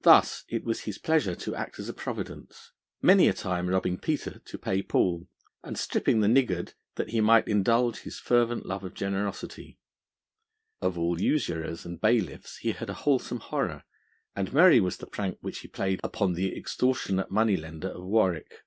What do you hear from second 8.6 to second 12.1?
love of generosity. Of all usurers and